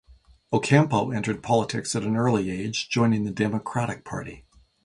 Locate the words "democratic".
3.29-4.03